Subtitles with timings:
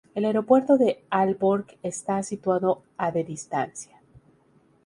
[0.15, 4.01] El aeropuerto de Aalborg está situado a de distancia.